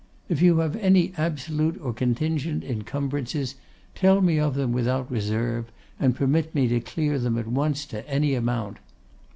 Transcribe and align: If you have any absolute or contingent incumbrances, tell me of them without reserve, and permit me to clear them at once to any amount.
If 0.29 0.41
you 0.41 0.57
have 0.61 0.75
any 0.77 1.13
absolute 1.15 1.79
or 1.79 1.93
contingent 1.93 2.63
incumbrances, 2.63 3.53
tell 3.93 4.19
me 4.19 4.39
of 4.39 4.55
them 4.55 4.71
without 4.71 5.11
reserve, 5.11 5.71
and 5.99 6.15
permit 6.15 6.55
me 6.55 6.67
to 6.69 6.79
clear 6.79 7.19
them 7.19 7.37
at 7.37 7.45
once 7.45 7.85
to 7.85 8.09
any 8.09 8.33
amount. 8.33 8.77